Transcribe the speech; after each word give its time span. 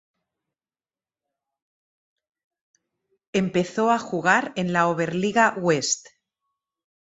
Empezó 3.33 3.91
a 3.91 3.99
jugar 3.99 4.51
en 4.55 4.73
la 4.73 4.87
Oberliga 4.87 5.53
West. 5.57 6.07